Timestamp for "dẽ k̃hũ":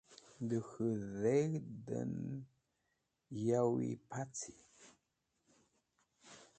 0.49-0.93